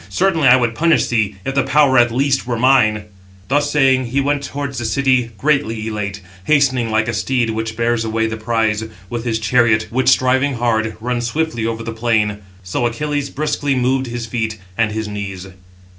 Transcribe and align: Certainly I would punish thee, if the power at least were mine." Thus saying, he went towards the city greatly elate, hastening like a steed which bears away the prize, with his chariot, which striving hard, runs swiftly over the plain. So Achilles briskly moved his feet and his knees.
Certainly 0.09 0.47
I 0.47 0.55
would 0.55 0.73
punish 0.73 1.05
thee, 1.09 1.35
if 1.45 1.53
the 1.53 1.61
power 1.61 1.99
at 1.99 2.09
least 2.11 2.47
were 2.47 2.57
mine." 2.57 3.03
Thus 3.49 3.69
saying, 3.69 4.05
he 4.05 4.19
went 4.19 4.41
towards 4.41 4.79
the 4.79 4.85
city 4.85 5.29
greatly 5.37 5.85
elate, 5.85 6.21
hastening 6.45 6.89
like 6.89 7.07
a 7.07 7.13
steed 7.13 7.51
which 7.51 7.77
bears 7.77 8.03
away 8.03 8.25
the 8.25 8.35
prize, 8.35 8.83
with 9.11 9.25
his 9.25 9.37
chariot, 9.37 9.89
which 9.91 10.09
striving 10.09 10.55
hard, 10.55 10.97
runs 10.99 11.27
swiftly 11.27 11.67
over 11.67 11.83
the 11.83 11.93
plain. 11.93 12.39
So 12.63 12.87
Achilles 12.87 13.29
briskly 13.29 13.75
moved 13.75 14.07
his 14.07 14.25
feet 14.25 14.57
and 14.75 14.91
his 14.91 15.07
knees. 15.07 15.45